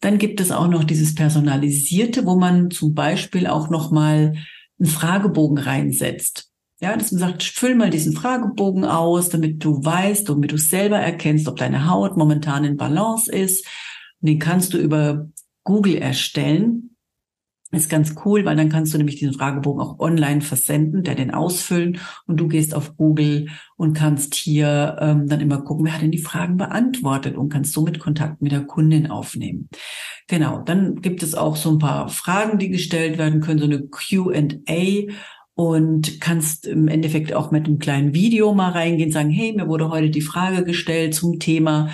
Dann 0.00 0.18
gibt 0.18 0.40
es 0.40 0.52
auch 0.52 0.68
noch 0.68 0.84
dieses 0.84 1.14
Personalisierte, 1.14 2.26
wo 2.26 2.36
man 2.36 2.70
zum 2.70 2.94
Beispiel 2.94 3.46
auch 3.46 3.70
noch 3.70 3.90
mal 3.90 4.34
einen 4.78 4.88
Fragebogen 4.88 5.58
reinsetzt. 5.58 6.50
Ja, 6.80 6.94
dass 6.94 7.10
man 7.10 7.20
sagt, 7.20 7.42
füll 7.42 7.74
mal 7.74 7.88
diesen 7.88 8.12
Fragebogen 8.12 8.84
aus, 8.84 9.30
damit 9.30 9.64
du 9.64 9.82
weißt, 9.82 10.28
damit 10.28 10.52
du 10.52 10.58
selber 10.58 10.98
erkennst, 10.98 11.48
ob 11.48 11.56
deine 11.56 11.90
Haut 11.90 12.18
momentan 12.18 12.64
in 12.64 12.76
Balance 12.76 13.32
ist. 13.32 13.66
Und 14.20 14.28
den 14.28 14.38
kannst 14.38 14.74
du 14.74 14.78
über 14.78 15.30
Google 15.64 15.96
erstellen. 15.96 16.95
Ist 17.72 17.90
ganz 17.90 18.14
cool, 18.24 18.44
weil 18.44 18.54
dann 18.54 18.68
kannst 18.68 18.94
du 18.94 18.98
nämlich 18.98 19.16
diesen 19.16 19.34
Fragebogen 19.34 19.82
auch 19.82 19.98
online 19.98 20.40
versenden, 20.40 21.02
der 21.02 21.16
den 21.16 21.34
ausfüllen 21.34 21.98
und 22.26 22.38
du 22.38 22.46
gehst 22.46 22.74
auf 22.74 22.96
Google 22.96 23.48
und 23.76 23.92
kannst 23.92 24.36
hier 24.36 24.96
ähm, 25.00 25.26
dann 25.26 25.40
immer 25.40 25.60
gucken, 25.62 25.84
wer 25.84 25.94
hat 25.94 26.02
denn 26.02 26.12
die 26.12 26.18
Fragen 26.18 26.58
beantwortet 26.58 27.36
und 27.36 27.48
kannst 27.48 27.72
somit 27.72 27.98
Kontakt 27.98 28.40
mit 28.40 28.52
der 28.52 28.64
Kundin 28.64 29.10
aufnehmen. 29.10 29.68
Genau, 30.28 30.62
dann 30.62 31.02
gibt 31.02 31.24
es 31.24 31.34
auch 31.34 31.56
so 31.56 31.70
ein 31.70 31.78
paar 31.78 32.08
Fragen, 32.08 32.58
die 32.58 32.68
gestellt 32.68 33.18
werden 33.18 33.40
können, 33.40 33.58
so 33.58 33.64
eine 33.64 33.82
Q&A 33.82 35.12
und 35.54 36.20
kannst 36.20 36.66
im 36.66 36.86
Endeffekt 36.86 37.32
auch 37.32 37.50
mit 37.50 37.66
einem 37.66 37.80
kleinen 37.80 38.14
Video 38.14 38.54
mal 38.54 38.70
reingehen, 38.70 39.10
sagen, 39.10 39.30
hey, 39.30 39.52
mir 39.56 39.66
wurde 39.66 39.90
heute 39.90 40.10
die 40.10 40.20
Frage 40.20 40.62
gestellt 40.64 41.14
zum 41.14 41.40
Thema 41.40 41.88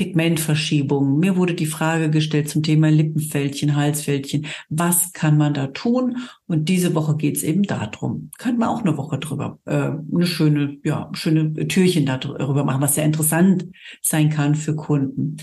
Pigmentverschiebung. 0.00 1.18
Mir 1.18 1.36
wurde 1.36 1.52
die 1.52 1.66
Frage 1.66 2.08
gestellt 2.08 2.48
zum 2.48 2.62
Thema 2.62 2.90
Lippenfältchen, 2.90 3.76
Halsfältchen. 3.76 4.46
Was 4.70 5.12
kann 5.12 5.36
man 5.36 5.52
da 5.52 5.66
tun? 5.66 6.16
Und 6.46 6.70
diese 6.70 6.94
Woche 6.94 7.18
geht 7.18 7.36
es 7.36 7.42
eben 7.42 7.64
darum. 7.64 8.30
Könnte 8.38 8.60
man 8.60 8.70
auch 8.70 8.80
eine 8.80 8.96
Woche 8.96 9.18
drüber, 9.18 9.58
äh, 9.66 9.90
eine 10.14 10.26
schöne, 10.26 10.78
ja, 10.84 11.10
schöne 11.12 11.52
Türchen 11.68 12.06
darüber 12.06 12.64
machen, 12.64 12.80
was 12.80 12.94
sehr 12.94 13.04
interessant 13.04 13.66
sein 14.00 14.30
kann 14.30 14.54
für 14.54 14.74
Kunden. 14.74 15.36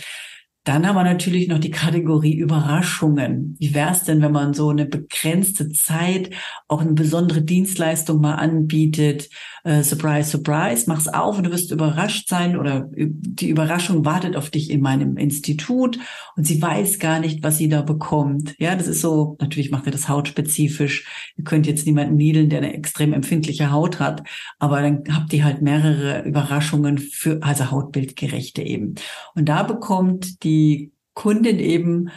Dann 0.68 0.86
haben 0.86 0.98
wir 0.98 1.06
natürlich 1.06 1.48
noch 1.48 1.60
die 1.60 1.72
Kategorie 1.72 2.36
Überraschungen. 2.36 3.56
Wie 3.58 3.74
wäre 3.74 3.92
es 3.92 4.04
denn, 4.04 4.22
wenn 4.22 4.34
man 4.34 4.54
so 4.54 4.68
eine 4.68 4.86
begrenzte 4.86 5.70
Zeit 5.70 6.32
auch 6.68 6.82
eine 6.82 6.92
besondere 6.92 7.42
Dienstleistung 7.42 8.20
mal 8.20 8.36
anbietet? 8.36 9.30
Äh, 9.64 9.84
surprise, 9.84 10.30
surprise, 10.30 10.84
mach's 10.88 11.08
auf 11.08 11.38
und 11.38 11.46
du 11.46 11.52
wirst 11.52 11.72
überrascht 11.72 12.28
sein 12.28 12.58
oder 12.58 12.90
die 12.92 13.50
Überraschung 13.50 14.04
wartet 14.04 14.36
auf 14.36 14.50
dich 14.50 14.70
in 14.70 14.82
meinem 14.82 15.16
Institut 15.16 16.00
und 16.36 16.46
sie 16.46 16.62
weiß 16.62 17.00
gar 17.00 17.22
nicht, 17.22 17.44
was 17.44 17.58
sie 17.58 17.70
da 17.70 17.82
bekommt. 17.82 18.54
Ja, 18.60 18.76
das 18.76 18.88
ist 18.88 19.00
so, 19.00 19.38
natürlich 19.40 19.72
macht 19.72 19.86
ihr 19.86 19.94
das 19.94 20.10
hautspezifisch. 20.10 21.34
Ihr 21.38 21.46
könnt 21.46 21.66
jetzt 21.66 21.86
niemanden 21.86 22.18
niedeln, 22.18 22.50
der 22.50 22.60
eine 22.60 22.74
extrem 22.74 23.14
empfindliche 23.14 23.72
Haut 23.72 24.02
hat, 24.02 24.24
aber 24.60 24.82
dann 24.82 25.04
habt 25.14 25.32
ihr 25.32 25.46
halt 25.46 25.62
mehrere 25.62 26.24
Überraschungen 26.24 26.98
für, 26.98 27.42
also 27.42 27.72
hautbildgerechte 27.72 28.62
eben. 28.62 28.96
Und 29.34 29.48
da 29.48 29.64
bekommt 29.64 30.44
die 30.44 30.57
die 30.58 30.92
Kundin 31.14 31.60
eben 31.60 32.10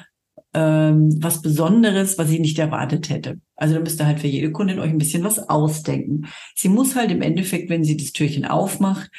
ähm, 0.52 1.16
was 1.23 1.42
Besonderes, 1.42 2.18
was 2.18 2.28
sie 2.28 2.40
nicht 2.40 2.59
erwartet 2.59 3.09
hätte. 3.09 3.40
Also 3.56 3.75
da 3.75 3.80
müsst 3.80 4.00
ihr 4.00 4.06
halt 4.06 4.20
für 4.20 4.26
jede 4.26 4.50
Kundin 4.52 4.80
euch 4.80 4.90
ein 4.90 4.99
bisschen 4.99 5.25
was 5.25 5.38
ausdenken. 5.49 6.26
Sie 6.56 6.68
muss 6.68 6.97
halt 6.97 7.11
im 7.11 7.23
Endeffekt, 7.23 7.70
wenn 7.70 7.85
sie 7.85 7.97
das 7.97 8.12
Türchen 8.12 8.44
aufmacht, 8.44 9.11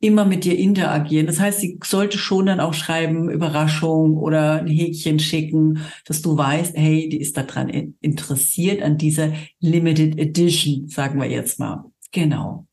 immer 0.00 0.24
mit 0.24 0.44
dir 0.44 0.58
interagieren. 0.58 1.26
Das 1.26 1.38
heißt, 1.38 1.60
sie 1.60 1.78
sollte 1.84 2.18
schon 2.18 2.46
dann 2.46 2.60
auch 2.60 2.74
schreiben, 2.74 3.30
Überraschung 3.30 4.16
oder 4.16 4.60
ein 4.60 4.66
Häkchen 4.66 5.20
schicken, 5.20 5.80
dass 6.06 6.22
du 6.22 6.36
weißt, 6.36 6.74
hey, 6.76 7.08
die 7.08 7.20
ist 7.20 7.36
daran 7.36 7.68
interessiert 8.00 8.82
an 8.82 8.96
dieser 8.96 9.32
Limited 9.60 10.18
Edition, 10.18 10.88
sagen 10.88 11.20
wir 11.20 11.30
jetzt 11.30 11.60
mal. 11.60 11.84
Genau. 12.12 12.66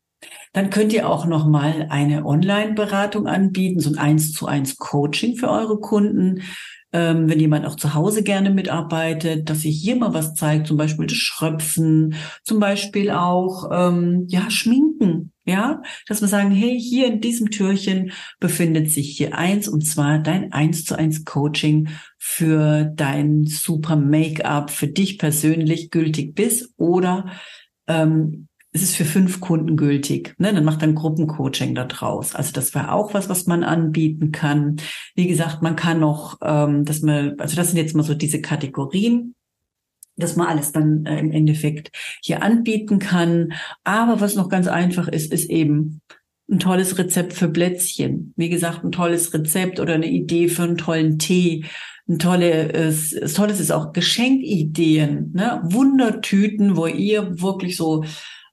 Dann 0.58 0.70
könnt 0.70 0.92
ihr 0.92 1.08
auch 1.08 1.24
noch 1.24 1.46
mal 1.46 1.86
eine 1.88 2.26
Online-Beratung 2.26 3.28
anbieten, 3.28 3.78
so 3.78 3.90
ein 3.90 3.98
eins 3.98 4.32
zu 4.32 4.46
eins 4.46 4.76
Coaching 4.76 5.36
für 5.36 5.48
eure 5.48 5.78
Kunden. 5.78 6.42
Ähm, 6.92 7.30
wenn 7.30 7.38
jemand 7.38 7.64
auch 7.64 7.76
zu 7.76 7.94
Hause 7.94 8.24
gerne 8.24 8.50
mitarbeitet, 8.50 9.48
dass 9.48 9.64
ihr 9.64 9.70
hier 9.70 9.94
mal 9.94 10.14
was 10.14 10.34
zeigt, 10.34 10.66
zum 10.66 10.76
Beispiel 10.76 11.06
das 11.06 11.16
Schröpfen, 11.16 12.16
zum 12.42 12.58
Beispiel 12.58 13.12
auch 13.12 13.70
ähm, 13.70 14.24
ja 14.26 14.50
Schminken, 14.50 15.32
ja, 15.44 15.80
dass 16.08 16.22
wir 16.22 16.28
sagen, 16.28 16.50
hey, 16.50 16.76
hier 16.76 17.06
in 17.06 17.20
diesem 17.20 17.52
Türchen 17.52 18.10
befindet 18.40 18.90
sich 18.90 19.16
hier 19.16 19.38
eins 19.38 19.68
und 19.68 19.86
zwar 19.86 20.18
dein 20.18 20.52
eins 20.52 20.84
zu 20.84 20.98
eins 20.98 21.24
Coaching 21.24 21.88
für 22.18 22.90
dein 22.96 23.44
super 23.44 23.94
Make-up 23.94 24.72
für 24.72 24.88
dich 24.88 25.18
persönlich 25.18 25.92
gültig 25.92 26.34
bis 26.34 26.74
oder 26.76 27.26
ähm, 27.86 28.47
es 28.72 28.82
ist 28.82 28.96
für 28.96 29.04
fünf 29.04 29.40
Kunden 29.40 29.76
gültig. 29.76 30.34
Ne? 30.38 30.52
Dann 30.52 30.64
macht 30.64 30.82
dann 30.82 30.94
Gruppencoaching 30.94 31.74
da 31.74 31.84
draus. 31.84 32.34
Also 32.34 32.52
das 32.52 32.74
wäre 32.74 32.92
auch 32.92 33.14
was, 33.14 33.28
was 33.28 33.46
man 33.46 33.64
anbieten 33.64 34.30
kann. 34.30 34.76
Wie 35.14 35.26
gesagt, 35.26 35.62
man 35.62 35.74
kann 35.74 36.00
noch, 36.00 36.38
ähm, 36.42 36.84
dass 36.84 37.00
man, 37.00 37.38
also 37.38 37.56
das 37.56 37.68
sind 37.68 37.78
jetzt 37.78 37.96
mal 37.96 38.02
so 38.02 38.14
diese 38.14 38.42
Kategorien, 38.42 39.34
dass 40.16 40.36
man 40.36 40.48
alles 40.48 40.72
dann 40.72 41.06
äh, 41.06 41.18
im 41.18 41.32
Endeffekt 41.32 41.90
hier 42.22 42.42
anbieten 42.42 42.98
kann. 42.98 43.52
Aber 43.84 44.20
was 44.20 44.34
noch 44.34 44.50
ganz 44.50 44.66
einfach 44.66 45.08
ist, 45.08 45.32
ist 45.32 45.48
eben 45.48 46.02
ein 46.50 46.58
tolles 46.58 46.98
Rezept 46.98 47.32
für 47.32 47.48
Plätzchen. 47.48 48.32
Wie 48.36 48.48
gesagt, 48.48 48.84
ein 48.84 48.92
tolles 48.92 49.32
Rezept 49.32 49.80
oder 49.80 49.94
eine 49.94 50.08
Idee 50.08 50.48
für 50.48 50.64
einen 50.64 50.78
tollen 50.78 51.18
Tee. 51.18 51.64
Ein 52.08 52.18
tolles, 52.18 53.10
tolles 53.34 53.60
ist 53.60 53.70
auch 53.70 53.92
Geschenkideen, 53.92 55.32
ne? 55.34 55.60
Wundertüten, 55.64 56.74
wo 56.74 56.86
ihr 56.86 57.42
wirklich 57.42 57.76
so 57.76 58.02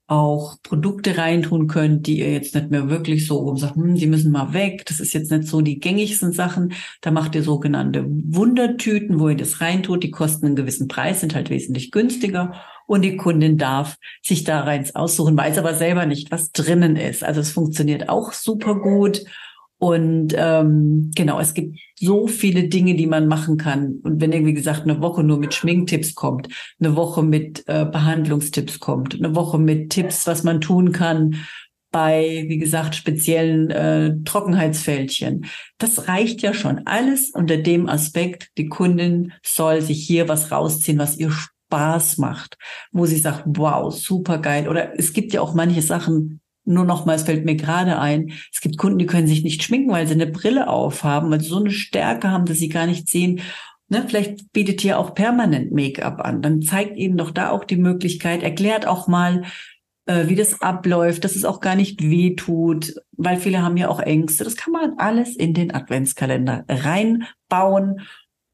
auch 0.08 0.56
Produkte 0.62 1.18
reintun 1.18 1.66
könnt, 1.66 2.06
die 2.06 2.20
ihr 2.20 2.32
jetzt 2.32 2.54
nicht 2.54 2.70
mehr 2.70 2.88
wirklich 2.88 3.26
so 3.26 3.56
sagt, 3.56 3.74
hm, 3.74 3.96
die 3.96 4.06
müssen 4.06 4.30
mal 4.30 4.52
weg. 4.52 4.84
Das 4.86 5.00
ist 5.00 5.12
jetzt 5.14 5.32
nicht 5.32 5.48
so 5.48 5.60
die 5.60 5.80
gängigsten 5.80 6.32
Sachen. 6.32 6.74
Da 7.00 7.10
macht 7.10 7.34
ihr 7.34 7.42
sogenannte 7.42 8.04
Wundertüten, 8.06 9.18
wo 9.18 9.28
ihr 9.28 9.36
das 9.36 9.60
reintut. 9.60 10.04
Die 10.04 10.12
kosten 10.12 10.46
einen 10.46 10.56
gewissen 10.56 10.86
Preis, 10.86 11.20
sind 11.20 11.34
halt 11.34 11.50
wesentlich 11.50 11.90
günstiger. 11.90 12.54
Und 12.86 13.02
die 13.02 13.16
Kundin 13.16 13.58
darf 13.58 13.96
sich 14.22 14.44
da 14.44 14.60
rein 14.60 14.88
aussuchen, 14.94 15.36
weiß 15.36 15.58
aber 15.58 15.74
selber 15.74 16.06
nicht, 16.06 16.30
was 16.30 16.52
drinnen 16.52 16.94
ist. 16.94 17.24
Also 17.24 17.40
es 17.40 17.50
funktioniert 17.50 18.08
auch 18.08 18.32
super 18.32 18.76
gut. 18.76 19.24
Und 19.78 20.34
ähm, 20.36 21.10
genau, 21.14 21.38
es 21.38 21.52
gibt 21.52 21.78
so 21.98 22.28
viele 22.28 22.68
Dinge, 22.68 22.94
die 22.94 23.06
man 23.06 23.28
machen 23.28 23.58
kann. 23.58 24.00
Und 24.02 24.20
wenn 24.20 24.32
irgendwie 24.32 24.54
gesagt 24.54 24.82
eine 24.82 25.00
Woche 25.02 25.22
nur 25.22 25.38
mit 25.38 25.52
Schminktipps 25.52 26.14
kommt, 26.14 26.48
eine 26.80 26.96
Woche 26.96 27.22
mit 27.22 27.64
äh, 27.66 27.84
Behandlungstipps 27.84 28.80
kommt, 28.80 29.14
eine 29.14 29.34
Woche 29.34 29.58
mit 29.58 29.90
Tipps, 29.90 30.26
was 30.26 30.44
man 30.44 30.60
tun 30.60 30.92
kann 30.92 31.36
bei, 31.90 32.44
wie 32.48 32.58
gesagt, 32.58 32.94
speziellen 32.94 33.70
äh, 33.70 34.14
Trockenheitsfältchen. 34.24 35.46
Das 35.78 36.08
reicht 36.08 36.42
ja 36.42 36.52
schon. 36.52 36.86
Alles 36.86 37.30
unter 37.30 37.56
dem 37.56 37.88
Aspekt, 37.88 38.50
die 38.58 38.68
Kundin 38.68 39.32
soll 39.42 39.80
sich 39.80 40.06
hier 40.06 40.28
was 40.28 40.50
rausziehen, 40.50 40.98
was 40.98 41.16
ihr 41.16 41.30
Spaß 41.30 42.18
macht, 42.18 42.58
wo 42.92 43.06
sie 43.06 43.18
sagt, 43.18 43.44
wow, 43.46 43.94
super 43.94 44.38
geil. 44.38 44.68
Oder 44.68 44.98
es 44.98 45.12
gibt 45.12 45.32
ja 45.32 45.40
auch 45.40 45.54
manche 45.54 45.82
Sachen, 45.82 46.40
nur 46.66 46.84
noch 46.84 47.06
mal, 47.06 47.14
es 47.14 47.22
fällt 47.22 47.44
mir 47.44 47.56
gerade 47.56 47.98
ein, 47.98 48.32
es 48.52 48.60
gibt 48.60 48.76
Kunden, 48.76 48.98
die 48.98 49.06
können 49.06 49.26
sich 49.26 49.42
nicht 49.42 49.62
schminken, 49.62 49.90
weil 49.90 50.06
sie 50.06 50.14
eine 50.14 50.26
Brille 50.26 50.68
aufhaben, 50.68 51.30
weil 51.30 51.40
sie 51.40 51.48
so 51.48 51.60
eine 51.60 51.70
Stärke 51.70 52.30
haben, 52.30 52.44
dass 52.44 52.58
sie 52.58 52.68
gar 52.68 52.86
nicht 52.86 53.08
sehen. 53.08 53.40
Ne, 53.88 54.04
vielleicht 54.06 54.52
bietet 54.52 54.84
ihr 54.84 54.98
auch 54.98 55.14
permanent 55.14 55.70
Make-up 55.70 56.20
an. 56.20 56.42
Dann 56.42 56.60
zeigt 56.60 56.96
ihnen 56.96 57.16
doch 57.16 57.30
da 57.30 57.50
auch 57.50 57.64
die 57.64 57.76
Möglichkeit, 57.76 58.42
erklärt 58.42 58.86
auch 58.86 59.06
mal, 59.06 59.44
äh, 60.06 60.26
wie 60.26 60.34
das 60.34 60.60
abläuft, 60.60 61.24
dass 61.24 61.36
es 61.36 61.44
auch 61.44 61.60
gar 61.60 61.76
nicht 61.76 62.02
weh 62.02 62.34
tut, 62.34 62.94
weil 63.12 63.36
viele 63.36 63.62
haben 63.62 63.76
ja 63.76 63.88
auch 63.88 64.00
Ängste. 64.00 64.42
Das 64.42 64.56
kann 64.56 64.72
man 64.72 64.94
alles 64.98 65.36
in 65.36 65.54
den 65.54 65.72
Adventskalender 65.72 66.64
reinbauen 66.68 68.00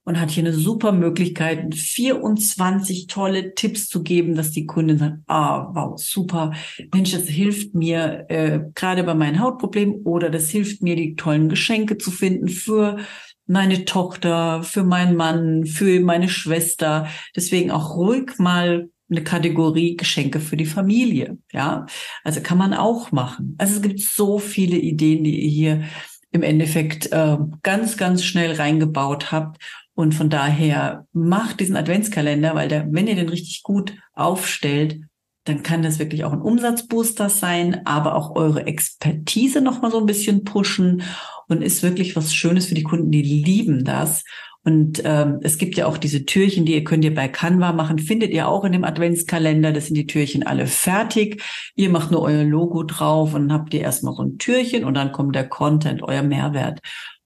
und 0.05 0.21
hat 0.21 0.31
hier 0.31 0.45
eine 0.45 0.53
super 0.53 0.93
Möglichkeit, 0.93 1.75
24 1.75 3.07
tolle 3.07 3.55
Tipps 3.55 3.89
zu 3.89 4.03
geben, 4.03 4.35
dass 4.35 4.51
die 4.51 4.67
Kundin 4.67 4.99
sagt, 4.99 5.19
ah, 5.27 5.71
wow, 5.73 5.99
super, 5.99 6.53
Mensch, 6.93 7.13
das 7.13 7.29
hilft 7.29 7.75
mir 7.75 8.27
äh, 8.29 8.61
gerade 8.75 9.05
bei 9.05 9.15
meinen 9.15 9.41
Hautproblemen 9.41 10.03
oder 10.05 10.31
das 10.31 10.51
hilft 10.51 10.83
mir, 10.83 10.97
die 10.97 11.15
tollen 11.15 11.49
Geschenke 11.49 11.99
zu 11.99 12.11
finden 12.11 12.49
für 12.49 12.99
meine 13.47 13.85
Tochter, 13.85 14.63
für 14.63 14.85
meinen 14.85 15.17
Mann, 15.17 15.67
für 15.67 16.01
meine 16.01 16.29
Schwester. 16.29 17.09
Deswegen 17.37 17.71
auch 17.71 17.97
ruhig 17.97 18.39
mal 18.39 18.89
eine 19.11 19.23
Kategorie 19.23 19.97
Geschenke 19.97 20.41
für 20.41 20.57
die 20.57 20.67
Familie. 20.67 21.39
Ja, 21.53 21.87
also 22.25 22.41
kann 22.41 22.59
man 22.59 22.75
auch 22.75 23.13
machen. 23.13 23.55
Also 23.59 23.77
es 23.77 23.83
gibt 23.83 24.01
so 24.01 24.39
viele 24.39 24.77
Ideen, 24.77 25.23
die 25.25 25.41
ihr 25.41 25.51
hier 25.51 25.85
im 26.31 26.43
Endeffekt 26.43 27.13
äh, 27.13 27.37
ganz, 27.63 27.97
ganz 27.99 28.25
schnell 28.25 28.53
reingebaut 28.55 29.31
habt. 29.33 29.63
Und 29.95 30.15
von 30.15 30.31
daher 30.31 31.07
macht 31.13 31.61
diesen 31.61 31.77
Adventskalender, 31.77 32.55
weil 32.55 32.69
der, 32.69 32.87
wenn 32.91 33.07
ihr 33.07 33.17
den 33.17 33.29
richtig 33.29 33.63
gut 33.63 33.95
aufstellt, 34.15 35.01
dann 35.45 35.63
kann 35.63 35.83
das 35.83 35.99
wirklich 35.99 36.25
auch 36.25 36.33
ein 36.33 36.41
Umsatzbooster 36.41 37.29
sein, 37.29 37.85
aber 37.85 38.15
auch 38.15 38.37
eure 38.37 38.67
Expertise 38.67 39.61
noch 39.61 39.83
mal 39.83 39.91
so 39.91 39.99
ein 39.99 40.07
bisschen 40.07 40.45
pushen 40.45 41.03
und 41.49 41.63
ist 41.63 41.83
wirklich 41.83 42.15
was 42.15 42.33
Schönes 42.35 42.67
für 42.67 42.75
die 42.75 42.85
Kunden, 42.85 43.11
die 43.11 43.23
lieben 43.23 43.85
das. 43.85 44.25
Und 44.65 45.03
ähm, 45.05 45.41
es 45.43 45.59
gibt 45.59 45.77
ja 45.77 45.87
auch 45.87 45.97
diese 45.97 46.25
Türchen, 46.25 46.65
die 46.65 46.75
ihr 46.75 46.85
könnt 46.85 47.05
ihr 47.05 47.15
bei 47.15 47.27
Canva 47.27 47.73
machen, 47.73 47.99
findet 47.99 48.31
ihr 48.31 48.47
auch 48.47 48.65
in 48.65 48.71
dem 48.71 48.85
Adventskalender. 48.85 49.73
Das 49.73 49.87
sind 49.87 49.97
die 49.97 50.07
Türchen 50.07 50.47
alle 50.47 50.69
fertig. 50.69 51.43
Ihr 51.75 51.91
macht 51.91 52.13
nur 52.13 52.23
euer 52.23 52.45
Logo 52.45 52.85
drauf 52.85 53.35
und 53.35 53.49
dann 53.49 53.59
habt 53.59 53.75
ihr 53.75 53.81
erstmal 53.81 54.15
so 54.15 54.23
ein 54.23 54.39
Türchen 54.39 54.85
und 54.85 54.95
dann 54.95 55.11
kommt 55.11 55.35
der 55.35 55.49
Content, 55.49 56.05
euer 56.05 56.23
Mehrwert. 56.23 56.79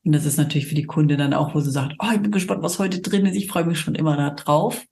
Und 0.07 0.13
das 0.13 0.25
ist 0.25 0.37
natürlich 0.37 0.69
für 0.69 0.77
die 0.77 0.87
Kunde 0.87 1.17
dann 1.17 1.35
auch, 1.35 1.57
wo 1.57 1.61
sie 1.61 1.73
sagt, 1.73 1.97
oh, 1.99 2.07
ich 2.15 2.23
bin 2.23 2.31
gespannt, 2.31 2.63
was 2.63 2.79
heute 2.79 3.01
drin 3.01 3.27
ist. 3.27 3.35
Ich 3.35 3.49
freue 3.49 3.65
mich 3.65 3.81
schon 3.81 3.97
immer 3.97 4.17
da 4.17 4.31
drauf. 4.31 4.87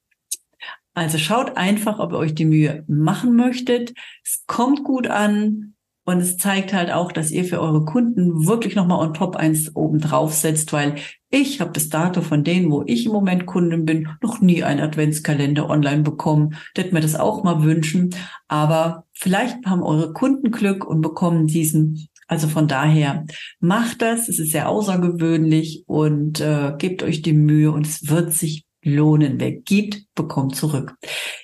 Also 0.92 1.18
schaut 1.18 1.56
einfach, 1.56 2.00
ob 2.00 2.12
ihr 2.12 2.18
euch 2.18 2.34
die 2.34 2.44
Mühe 2.44 2.84
machen 2.88 3.36
möchtet. 3.36 3.94
Es 4.24 4.42
kommt 4.48 4.82
gut 4.82 5.06
an 5.06 5.74
und 6.04 6.18
es 6.18 6.36
zeigt 6.36 6.72
halt 6.72 6.90
auch, 6.90 7.12
dass 7.12 7.30
ihr 7.30 7.44
für 7.44 7.60
eure 7.60 7.84
Kunden 7.84 8.46
wirklich 8.48 8.74
nochmal 8.74 9.06
on 9.06 9.14
top 9.14 9.36
eins 9.36 9.74
oben 9.76 10.00
drauf 10.00 10.34
setzt, 10.34 10.72
weil 10.72 10.96
ich 11.30 11.60
habe 11.60 11.70
bis 11.70 11.88
dato 11.88 12.20
von 12.20 12.42
denen, 12.42 12.70
wo 12.72 12.82
ich 12.84 13.06
im 13.06 13.12
Moment 13.12 13.46
Kundin 13.46 13.84
bin, 13.84 14.08
noch 14.20 14.40
nie 14.40 14.64
einen 14.64 14.80
Adventskalender 14.80 15.70
online 15.70 16.02
bekommen. 16.02 16.56
Ich 16.76 16.90
mir 16.90 17.00
das 17.00 17.14
auch 17.14 17.44
mal 17.44 17.62
wünschen. 17.62 18.10
Aber 18.48 19.06
vielleicht 19.12 19.64
haben 19.64 19.82
eure 19.84 20.12
Kunden 20.12 20.50
Glück 20.50 20.84
und 20.84 21.02
bekommen 21.02 21.46
diesen 21.46 22.08
also 22.26 22.48
von 22.48 22.68
daher 22.68 23.24
macht 23.60 24.02
das, 24.02 24.28
es 24.28 24.38
ist 24.38 24.52
sehr 24.52 24.68
außergewöhnlich 24.68 25.84
und 25.86 26.40
äh, 26.40 26.72
gebt 26.78 27.02
euch 27.02 27.22
die 27.22 27.32
Mühe 27.32 27.70
und 27.72 27.86
es 27.86 28.08
wird 28.08 28.32
sich 28.32 28.64
lohnen. 28.84 29.40
Wer 29.40 29.52
gibt, 29.52 30.04
bekommt 30.14 30.54
zurück. 30.54 30.94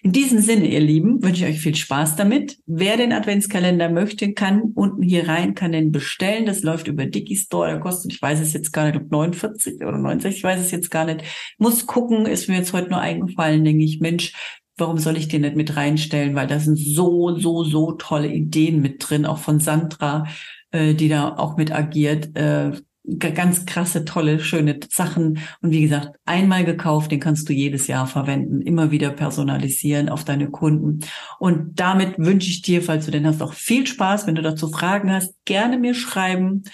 In 0.02 0.12
diesem 0.12 0.40
Sinne, 0.40 0.68
ihr 0.68 0.80
Lieben, 0.80 1.22
wünsche 1.22 1.46
ich 1.46 1.54
euch 1.54 1.60
viel 1.60 1.74
Spaß 1.74 2.16
damit. 2.16 2.58
Wer 2.66 2.96
den 2.96 3.12
Adventskalender 3.12 3.88
möchte, 3.88 4.32
kann 4.32 4.72
unten 4.74 5.02
hier 5.02 5.28
rein, 5.28 5.54
kann 5.54 5.72
den 5.72 5.90
bestellen. 5.90 6.46
Das 6.46 6.62
läuft 6.62 6.86
über 6.86 7.06
Digistore. 7.06 7.68
Der 7.68 7.80
kostet, 7.80 8.12
ich 8.12 8.22
weiß 8.22 8.40
es 8.40 8.52
jetzt 8.52 8.72
gar 8.72 8.90
nicht, 8.90 9.10
49 9.10 9.76
oder 9.80 9.98
69, 9.98 10.38
ich 10.38 10.44
weiß 10.44 10.60
es 10.60 10.70
jetzt 10.70 10.90
gar 10.90 11.06
nicht. 11.06 11.22
Muss 11.58 11.86
gucken, 11.86 12.26
ist 12.26 12.48
mir 12.48 12.56
jetzt 12.56 12.72
heute 12.72 12.90
nur 12.90 13.00
eingefallen, 13.00 13.64
denke 13.64 13.84
ich, 13.84 14.00
Mensch, 14.00 14.34
warum 14.76 14.98
soll 14.98 15.16
ich 15.16 15.28
den 15.28 15.42
nicht 15.42 15.56
mit 15.56 15.76
reinstellen? 15.76 16.34
Weil 16.34 16.46
da 16.46 16.58
sind 16.58 16.78
so, 16.78 17.36
so, 17.36 17.64
so 17.64 17.92
tolle 17.92 18.28
Ideen 18.28 18.80
mit 18.80 18.96
drin, 18.98 19.26
auch 19.26 19.38
von 19.38 19.60
Sandra 19.60 20.26
äh, 20.70 20.94
die 20.94 21.08
da 21.08 21.36
auch 21.36 21.56
mit 21.56 21.72
agiert. 21.72 22.36
Äh, 22.36 22.72
ganz 23.18 23.66
krasse, 23.66 24.04
tolle, 24.04 24.40
schöne 24.40 24.78
Sachen. 24.90 25.40
Und 25.62 25.70
wie 25.70 25.82
gesagt, 25.82 26.16
einmal 26.24 26.64
gekauft, 26.64 27.10
den 27.10 27.20
kannst 27.20 27.48
du 27.48 27.52
jedes 27.52 27.86
Jahr 27.86 28.06
verwenden, 28.06 28.62
immer 28.62 28.90
wieder 28.90 29.10
personalisieren 29.10 30.08
auf 30.08 30.24
deine 30.24 30.50
Kunden. 30.50 31.00
Und 31.38 31.80
damit 31.80 32.18
wünsche 32.18 32.50
ich 32.50 32.62
dir, 32.62 32.82
falls 32.82 33.06
du 33.06 33.10
den 33.10 33.26
hast, 33.26 33.42
auch 33.42 33.54
viel 33.54 33.86
Spaß. 33.86 34.26
Wenn 34.26 34.34
du 34.34 34.42
dazu 34.42 34.68
Fragen 34.68 35.10
hast, 35.10 35.34
gerne 35.44 35.78
mir 35.78 35.94
schreiben 35.94 36.64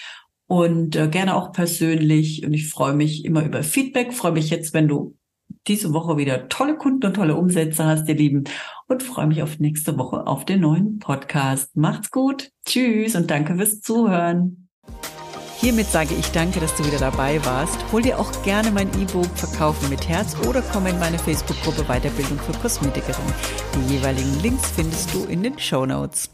und 0.47 0.95
äh, 0.95 1.07
gerne 1.07 1.35
auch 1.35 1.51
persönlich. 1.51 2.45
Und 2.45 2.53
ich 2.53 2.69
freue 2.69 2.93
mich 2.93 3.25
immer 3.25 3.43
über 3.43 3.63
Feedback. 3.63 4.13
Freue 4.13 4.33
mich 4.33 4.49
jetzt, 4.49 4.73
wenn 4.73 4.87
du 4.87 5.15
diese 5.67 5.93
Woche 5.93 6.17
wieder 6.17 6.49
tolle 6.49 6.77
Kunden 6.77 7.05
und 7.07 7.13
tolle 7.15 7.35
Umsätze 7.35 7.85
hast, 7.85 8.07
ihr 8.07 8.15
Lieben. 8.15 8.45
Und 8.87 9.03
freue 9.03 9.27
mich 9.27 9.43
auf 9.43 9.59
nächste 9.59 9.97
Woche 9.97 10.25
auf 10.27 10.45
den 10.45 10.61
neuen 10.61 10.99
Podcast. 10.99 11.75
Macht's 11.75 12.11
gut. 12.11 12.51
Tschüss 12.65 13.15
und 13.15 13.29
danke 13.29 13.55
fürs 13.55 13.81
Zuhören. 13.81 14.69
Hiermit 15.59 15.87
sage 15.87 16.13
ich 16.17 16.31
danke, 16.31 16.59
dass 16.59 16.75
du 16.75 16.85
wieder 16.85 16.99
dabei 16.99 17.43
warst. 17.43 17.77
Hol 17.91 18.03
dir 18.03 18.19
auch 18.19 18.31
gerne 18.43 18.69
mein 18.69 18.87
E-Book 19.01 19.25
Verkaufen 19.35 19.89
mit 19.89 20.07
Herz 20.07 20.37
oder 20.47 20.61
komm 20.61 20.85
in 20.85 20.99
meine 20.99 21.17
Facebook-Gruppe 21.17 21.83
Weiterbildung 21.85 22.37
für 22.37 22.53
Kosmetikerin. 22.59 23.33
Die 23.75 23.95
jeweiligen 23.95 24.39
Links 24.43 24.69
findest 24.71 25.13
du 25.13 25.25
in 25.25 25.41
den 25.41 25.57
Show 25.57 25.85
Notes. 25.85 26.29